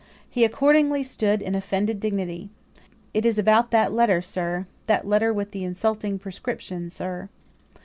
He, 0.27 0.43
accordingly, 0.43 1.03
stood 1.03 1.43
in 1.43 1.53
offended 1.53 1.99
dignity. 1.99 2.49
"It 3.13 3.23
is 3.23 3.37
about 3.37 3.69
that 3.69 3.93
letter, 3.93 4.19
sir 4.19 4.65
that 4.87 5.05
letter 5.05 5.31
with 5.31 5.51
the 5.51 5.63
insulting 5.63 6.17
prescription, 6.17 6.89
sir." 6.89 7.29